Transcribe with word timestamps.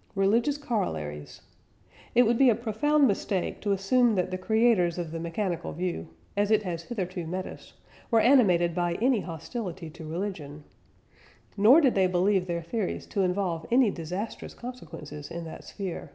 "RELIGIOUS 0.14 0.58
COROLLARIES. 0.58 1.40
It 2.14 2.24
would 2.24 2.36
be 2.36 2.50
a 2.50 2.54
profound 2.54 3.08
mistake 3.08 3.62
to 3.62 3.72
assume 3.72 4.14
that 4.14 4.30
the 4.30 4.36
creators 4.36 4.98
of 4.98 5.10
the 5.10 5.18
mechanical 5.18 5.72
view, 5.72 6.08
as 6.36 6.50
it 6.50 6.64
has 6.64 6.82
hitherto 6.82 7.26
met 7.26 7.46
us, 7.46 7.72
were 8.10 8.20
animated 8.20 8.74
by 8.74 8.96
any 9.00 9.20
hostility 9.20 9.88
to 9.88 10.04
religion. 10.06 10.64
Nor 11.56 11.80
did 11.80 11.94
they 11.94 12.08
believe 12.08 12.46
their 12.46 12.60
theories 12.62 13.06
to 13.06 13.22
involve 13.22 13.64
any 13.70 13.90
disastrous 13.90 14.52
consequences 14.52 15.30
in 15.30 15.44
that 15.46 15.64
sphere. 15.64 16.10